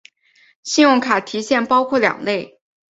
[0.63, 2.59] 信用卡提现包括两类。